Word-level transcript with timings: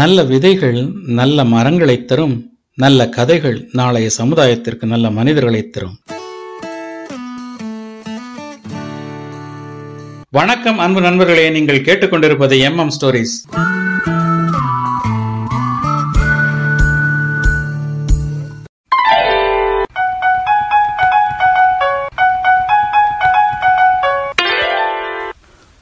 நல்ல 0.00 0.22
விதைகள் 0.22 0.78
நல்ல 1.18 1.44
மரங்களை 1.44 2.04
தரும் 2.04 2.34
நல்ல 2.74 3.08
கதைகள் 3.08 3.68
நாளைய 3.72 4.10
சமுதாயத்திற்கு 4.18 4.84
நல்ல 4.92 5.10
மனிதர்களை 5.10 5.60
தரும். 5.68 5.96
வணக்கம் 10.30 10.78
அன்பு 10.78 11.00
நண்பர்களே. 11.00 11.50
நீங்கள் 11.50 11.84
கேட்டுக்கொண்டிருப்பது 11.88 12.58
எம் 12.68 12.78
எம் 12.78 12.92
ஸ்டோரிஸ் 12.96 13.36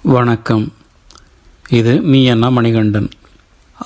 வணக்கம். 0.02 0.72
இது 1.68 2.00
மீ 2.00 2.28
அண்ணா 2.28 2.48
மணிகண்டன். 2.48 3.10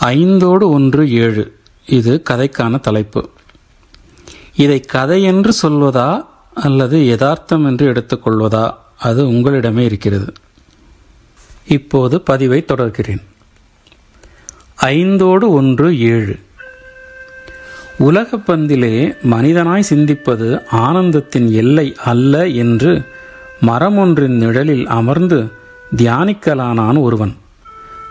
ஐந்தோடு 0.00 0.62
ஒன்று 0.62 1.12
ஏழு. 1.12 1.58
இது 1.86 2.22
கதைக்கான 2.30 2.80
தலைப்பு. 2.80 3.28
இதை 4.56 4.80
கதை 4.80 5.22
என்று 5.22 5.52
சொல்வதா 5.62 6.26
அல்லது 6.54 7.06
யதார்த்தம் 7.06 7.64
என்று 7.64 7.92
எடுத்துக்கொள்வதா 7.92 8.74
அது 8.98 9.26
உங்களிடமே 9.26 9.78
இருக்கிறது. 9.78 10.32
இப்போது 11.68 12.20
பதிவை 12.20 12.64
தொடர்கிறேன். 12.64 13.22
ஐந்தோடு 14.82 15.48
ஒன்று 15.48 16.00
ஏழு. 16.00 16.38
உலகப் 17.98 18.52
பந்திலே 18.52 19.16
மனிதனாய் 19.30 19.82
சிந்திப்பது 19.90 20.62
ஆனந்தத்தின் 20.72 21.50
எல்லை 21.52 21.94
அல்ல 22.04 22.46
என்று 22.46 23.04
மரமொன்றின் 23.66 24.36
நிழலில் 24.36 24.86
அமர்ந்து 24.86 25.50
தியானிக்கலானான் 25.96 27.00
ஒருவன். 27.00 27.36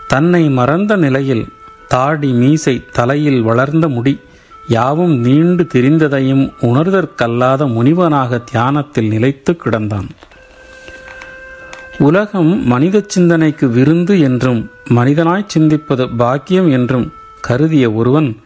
தன்னை 0.08 0.48
மறந்த 0.48 0.96
நிலையில் 0.96 1.48
தாடி 1.88 2.32
மீசை 2.32 2.84
தலையில் 2.92 3.42
வளர்ந்த 3.42 3.88
முடி 3.88 4.20
யாவும் 4.68 5.18
நீண்டு 5.18 5.62
திரிந்ததையும் 5.64 6.52
உணர்தற்கல்லாத 6.60 7.66
முனிவனாக 7.66 8.44
தியானத்தில் 8.44 9.08
நிலைத்து 9.08 9.52
கிடந்தான். 9.52 10.08
உலகம் 11.98 12.66
மனித 12.66 13.02
சிந்தனைக்கு 13.06 13.70
விருந்து 13.70 14.20
என்றும் 14.20 14.70
மனிதனாய் 14.90 15.50
சிந்திப்பது 15.58 16.16
பாக்கியம் 16.16 16.70
என்றும் 16.70 17.12
கருதிய 17.40 17.92
ஒருவன் 17.92 18.40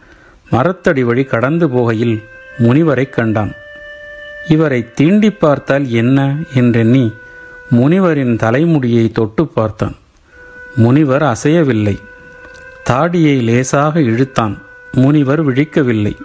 மரத்தடி 0.51 1.03
வழி 1.03 1.23
கடந்து 1.23 1.67
போகையில் 1.67 2.23
முனிவரை 2.59 3.09
கண்டான். 3.09 3.51
இவரை 4.47 4.87
தீண்டி 5.01 5.29
பார்த்தால் 5.29 5.87
என்ன 5.87 6.35
என்றெண்ணி 6.53 7.11
முனிவரின் 7.71 8.35
தலைமுடியை 8.35 9.11
தொட்டு 9.11 9.47
பார்த்தான். 9.47 9.95
முனிவர் 10.75 11.23
அசையவில்லை. 11.23 11.97
தாடியை 12.89 13.41
லேசாக 13.41 13.99
இழுத்தான். 13.99 14.57
முனிவர் 14.91 15.47
விழிக்கவில்லை. 15.47 16.17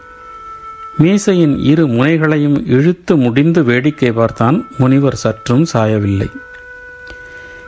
மீசையின் 1.03 1.59
இரு 1.59 1.87
முனைகளையும் 1.87 2.59
இழுத்து 2.67 3.17
முடிந்து 3.17 3.65
வேடிக்கை 3.65 4.13
பார்த்தான். 4.13 4.67
முனிவர் 4.79 5.15
சற்றும் 5.15 5.67
சாயவில்லை. 5.73 6.31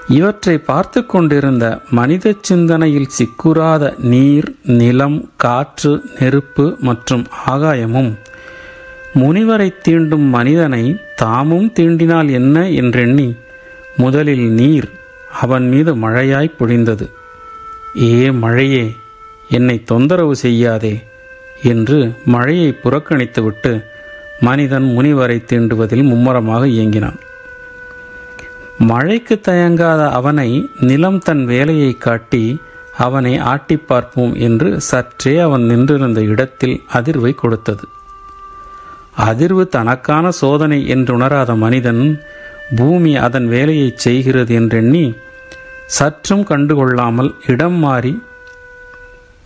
இவற்றை 0.09 0.59
பார்த்து 0.59 1.07
கொண்டிருந்த 1.07 1.81
மனித 1.91 2.35
சிந்தனையில் 2.41 3.09
சிக்குறாத 3.19 3.99
நீர் 3.99 4.55
நிலம் 4.63 5.31
காற்று 5.37 6.03
நெருப்பு 6.19 6.77
மற்றும் 6.81 7.27
ஆகாயமும் 7.47 8.19
முனிவரை 9.15 9.73
தீண்டும் 9.89 10.29
மனிதனை 10.29 10.97
தாமும் 11.17 11.73
தீண்டினால் 11.81 12.31
என்ன 12.31 12.69
என்றெண்ணி 12.71 13.35
முதலில் 13.97 14.49
நீர் 14.51 14.89
அவன் 15.41 15.69
மீது 15.69 15.95
மழையாய் 15.97 16.57
பொழிந்தது. 16.59 17.09
ஏ 17.97 18.31
மழையே 18.31 18.97
என்னை 19.49 19.83
தொந்தரவு 19.85 20.37
செய்யாதே 20.37 20.95
என்று 21.63 22.15
மழையை 22.25 22.79
புறக்கணித்துவிட்டு 22.85 23.85
மனிதன் 24.41 24.85
முனிவரை 24.85 25.45
தீண்டுவதில் 25.45 26.03
மும்முரமாக 26.03 26.67
இயங்கினான். 26.67 27.19
மழைக்கு 28.79 29.41
தயங்காத 29.41 30.11
அவனை 30.11 30.69
நிலம் 30.81 31.19
தன் 31.19 31.45
வேலையை 31.45 31.93
காட்டி 31.97 32.61
அவனை 32.97 33.39
ஆட்டி 33.39 33.77
பார்ப்போம் 33.77 34.35
என்று 34.35 34.81
சற்றே 34.81 35.39
அவன் 35.39 35.63
நின்றிருந்த 35.63 36.21
இடத்தில் 36.23 36.83
அதிர்வை 36.93 37.35
கொடுத்தது. 37.35 37.85
அதிர்வு 39.25 39.69
தனக்கான 39.69 40.29
சோதனை 40.31 40.89
என்றுணராத 40.89 41.55
மனிதன் 41.55 42.21
பூமி 42.77 43.17
அதன் 43.17 43.49
வேலையை 43.49 43.93
செய்கிறது 43.95 44.55
என்றெண்ணி 44.55 45.15
சற்றும் 45.87 46.43
கண்டுகொள்ளாமல் 46.43 47.35
இடம் 47.47 47.79
மாறி 47.79 48.23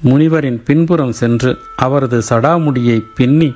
முனிவரின் 0.04 0.62
பின்புறம் 0.64 1.12
சென்று 1.12 1.58
அவரது 1.76 2.22
சடாமுடியை 2.28 3.04
பின்னி 3.14 3.54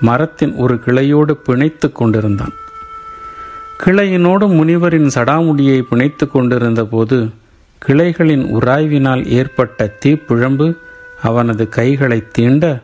மரத்தின் 0.00 0.54
ஒரு 0.54 0.80
கிளையோடு 0.86 1.30
பிணைத்து 1.30 1.92
கொண்டிருந்தான். 1.92 2.52
கிளையினோடு 3.84 4.46
முனிவரின் 4.48 5.06
சடாமுடியை 5.06 5.82
பிணைத்து 5.82 6.30
கொண்டிருந்த 6.30 6.84
போது 6.84 7.30
கிளைகளின் 7.78 8.60
உராய்வினால் 8.60 9.26
ஏற்பட்ட 9.26 9.96
தீப்பிழம்பு 10.04 10.76
அவனது 11.22 11.68
கைகளை 11.68 12.22
தீண்ட 12.32 12.82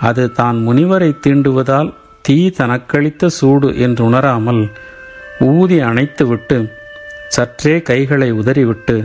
அது 0.00 0.32
தான் 0.32 0.56
முனிவரை 0.56 1.18
தீண்டுவதால் 1.20 1.94
தீ 2.22 2.50
தனக்களித்த 2.50 3.26
சூடு 3.26 3.76
என்று 3.76 4.04
உணராமல் 4.04 4.72
ஊதி 5.40 5.80
அணைத்துவிட்டு 5.80 6.73
சற்றே 7.34 7.82
கைகளை 7.82 8.30
உதறிவிட்டு 8.32 8.96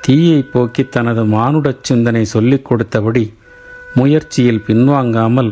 தீயை 0.00 0.42
போக்கி 0.42 0.82
தனது 0.84 1.22
மானுடச் 1.24 1.82
சிந்தனை 1.82 2.24
சொல்லிக் 2.24 2.66
கொடுத்தபடி 2.68 3.24
முயற்சியில் 3.94 4.64
பின்வாங்காமல் 4.66 5.50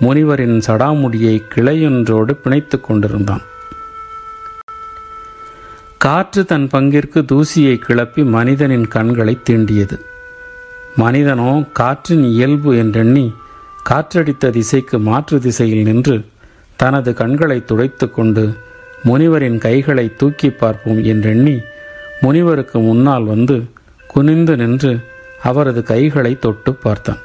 முனிவரின் 0.00 0.56
சடாமுடியை 0.66 1.34
கிளையொன்றோடு 1.54 2.32
பிணைத்து 2.32 2.80
கொண்டிருந்தான். 2.80 3.44
காற்று 5.98 6.42
தன் 6.44 6.66
பங்கிற்கு 6.72 7.20
தூசியை 7.32 7.74
கிளப்பி 7.78 8.22
மனிதனின் 8.36 8.88
கண்களை 8.88 9.34
தீண்டியது. 9.50 9.96
மனிதனோ 10.96 11.52
காற்றின் 11.72 12.24
இயல்பு 12.24 12.76
என்றெண்ணி 12.76 13.26
காற்றடித்த 13.90 14.50
திசைக்கு 14.50 14.98
மாற்று 14.98 15.38
திசையில் 15.40 15.82
நின்று 15.82 16.16
தனது 16.76 17.12
கண்களை 17.14 17.64
துடைத்து 17.64 18.10
கொண்டு 18.10 18.44
முனிவரின் 19.04 19.58
கைகளை 19.58 20.12
தூக்கி 20.16 20.50
பார்ப்போம் 20.50 21.04
என்றெண்ணி 21.04 21.60
முனிவருக்கு 22.20 22.78
முன்னால் 22.78 23.24
வந்து 23.24 23.56
குனிந்து 24.06 24.56
நின்று 24.56 25.00
அவரது 25.42 25.82
கைகளை 25.82 26.38
தொட்டு 26.38 26.74
பார்த்தான். 26.74 27.20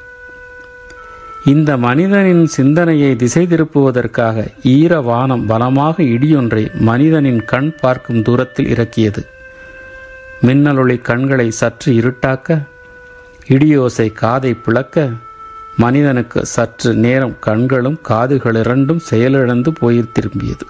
இந்த 1.44 1.76
மனிதனின் 1.76 2.46
சிந்தனையை 2.46 3.16
திசை 3.16 3.46
திருப்புவதற்காக 3.46 4.46
ஈர 4.62 5.00
வானம் 5.00 5.46
பலமாக 5.46 6.02
இடியொன்றை 6.02 6.62
மனிதனின் 6.80 7.44
கண் 7.44 7.70
பார்க்கும் 7.80 8.22
தூரத்தில் 8.22 8.68
இறக்கியது. 8.68 9.26
மின்னலொளி 10.46 10.96
கண்களை 11.00 11.50
சற்று 11.50 11.92
இருட்டாக்க 11.92 12.58
இடியோசை 13.48 14.12
காதை 14.12 14.54
பிளக்க 14.54 15.08
மனிதனுக்கு 15.76 16.46
சற்று 16.46 16.94
நேரம் 16.94 17.36
கண்களும் 17.40 17.98
காதுகள் 18.02 18.54
இரண்டும் 18.54 18.98
செயலிழந்து 18.98 19.72
போய் 19.72 20.00
திரும்பியது. 20.12 20.66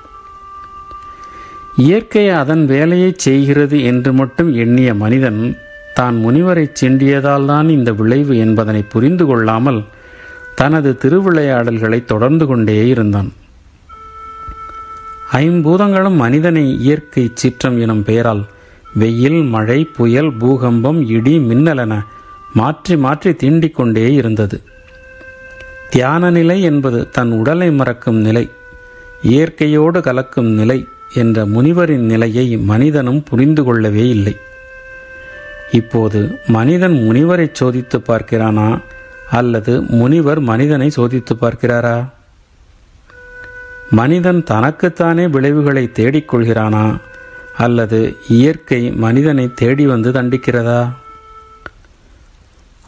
இயற்கை 1.78 2.24
அதன் 2.40 2.64
வேலையை 2.66 3.10
செய்கிறது 3.26 3.76
என்று 3.90 4.10
மட்டும் 4.12 4.50
எண்ணிய 4.54 4.90
மனிதன் 4.94 5.42
தான் 5.94 6.16
முனிவரை 6.24 6.64
சென்றியதால்தான் 6.80 7.68
இந்த 7.76 7.90
விளைவு 7.92 8.34
என்பதனை 8.36 8.82
புரிந்து 8.92 9.24
கொள்ளாமல் 9.26 9.80
தனது 10.54 10.90
திருவிளையாடல்களை 11.02 11.98
தொடர்ந்து 12.04 12.44
கொண்டே 12.46 12.76
இருந்தான். 12.92 13.30
ஐம்பூதங்களும் 15.42 16.18
மனிதனை 16.24 16.64
இயற்கை 16.86 17.24
சீற்றம் 17.34 17.76
எனும் 17.84 18.02
பெயரால் 18.02 18.42
வெயில் 19.00 19.40
மழை 19.54 19.80
புயல் 19.96 20.32
பூகம்பம் 20.40 21.00
இடி 21.16 21.34
மின்னலென 21.48 21.94
மாற்றி 22.54 22.94
மாற்றி 22.96 23.30
தீண்டிக்கொண்டே 23.42 24.06
இருந்தது. 24.20 24.58
தியான 25.90 26.30
நிலை 26.30 26.58
என்பது 26.70 27.00
தன் 27.16 27.32
உடலை 27.40 27.68
மறக்கும் 27.70 28.20
நிலை 28.20 28.44
இயற்கையோடு 29.22 30.00
கலக்கும் 30.00 30.50
நிலை 30.60 30.78
என்ற 31.14 31.46
முனிவரின் 31.46 32.06
நிலையை 32.06 32.56
மனிதனும் 32.56 33.22
புரிந்து 33.22 33.64
கொள்ளவே 33.64 34.08
இல்லை. 34.08 34.36
இப்போது 35.72 36.38
மனிதன் 36.46 36.92
முனிவரை 36.92 37.52
சோதித்து 37.60 38.00
பார்க்கிறானா? 38.08 38.82
அல்லது 39.30 39.82
முனிவர் 39.82 40.40
மனிதனை 40.40 40.90
சோதித்து 40.96 41.36
பார்க்கிறாரா? 41.40 42.08
மனிதன் 43.90 44.44
தனக்குத்தானே 44.44 45.26
விளைவுகளை 45.26 45.90
தேடிக்கொள்கிறானா 45.94 47.00
அல்லது 47.56 48.16
இயற்கை 48.28 48.90
மனிதனை 48.90 49.50
தேடி 49.54 49.86
வந்து 49.86 50.12
தண்டிக்கிறதா? 50.12 50.90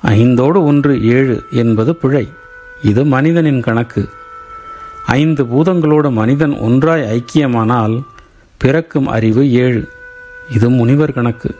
ஐந்தோடு 0.05 0.63
ஒன்று 0.63 1.05
ஏழு 1.05 1.43
என்பது 1.51 1.97
பிழை. 1.97 2.29
இது 2.83 3.05
மனிதனின் 3.05 3.61
கணக்கு. 3.61 4.09
ஐந்து 5.07 5.45
பூதங்களோடு 5.45 6.13
மனிதன் 6.13 6.59
ஒன்றாய் 6.59 7.03
ஐக்கியமானால் 7.03 8.03
பிறக்கும் 8.57 9.07
அறிவு 9.07 9.53
ஏழு. 9.53 9.89
இது 10.51 10.71
முனிவர் 10.71 11.13
கணக்கு. 11.13 11.55